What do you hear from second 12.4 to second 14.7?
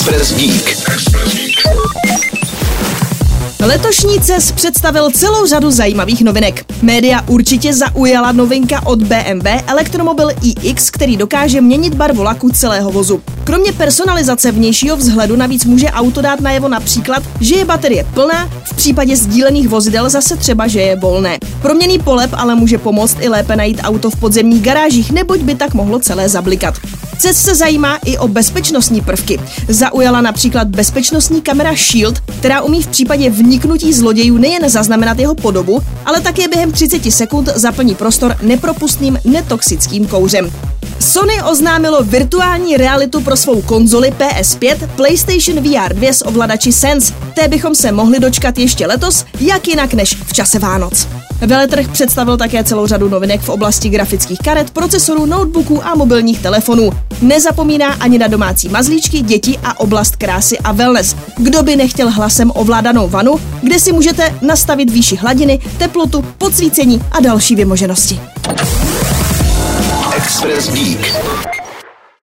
celého vozu. Kromě personalizace